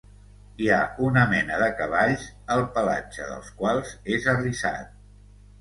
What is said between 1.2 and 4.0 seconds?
mena de cavalls el pelatge dels quals